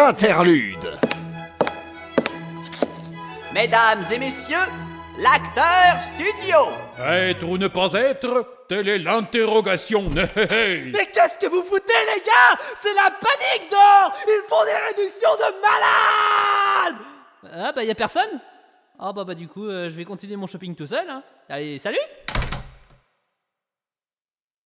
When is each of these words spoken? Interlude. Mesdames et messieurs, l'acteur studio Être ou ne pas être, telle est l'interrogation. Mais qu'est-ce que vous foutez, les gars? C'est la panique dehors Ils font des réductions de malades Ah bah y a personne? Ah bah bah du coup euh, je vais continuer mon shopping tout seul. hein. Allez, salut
Interlude. 0.00 0.92
Mesdames 3.52 4.04
et 4.12 4.18
messieurs, 4.18 4.56
l'acteur 5.18 5.98
studio 6.14 6.56
Être 7.04 7.42
ou 7.42 7.58
ne 7.58 7.66
pas 7.66 7.92
être, 7.94 8.46
telle 8.68 8.88
est 8.88 8.98
l'interrogation. 8.98 10.08
Mais 10.14 11.06
qu'est-ce 11.12 11.40
que 11.40 11.48
vous 11.48 11.64
foutez, 11.64 11.92
les 12.14 12.20
gars? 12.20 12.56
C'est 12.76 12.94
la 12.94 13.10
panique 13.10 13.68
dehors 13.72 14.12
Ils 14.28 14.42
font 14.48 14.64
des 14.64 14.86
réductions 14.86 15.34
de 15.34 15.60
malades 15.60 17.02
Ah 17.52 17.72
bah 17.72 17.82
y 17.82 17.90
a 17.90 17.94
personne? 17.96 18.38
Ah 19.00 19.12
bah 19.12 19.24
bah 19.24 19.34
du 19.34 19.48
coup 19.48 19.66
euh, 19.66 19.88
je 19.90 19.96
vais 19.96 20.04
continuer 20.04 20.36
mon 20.36 20.46
shopping 20.46 20.76
tout 20.76 20.86
seul. 20.86 21.10
hein. 21.10 21.24
Allez, 21.48 21.80
salut 21.80 21.98